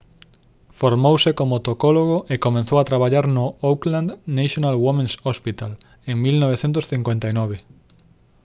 [0.79, 5.71] formouse como tocólogo e comezou a traballar no auckland's national women's hospital
[6.09, 7.57] en 1959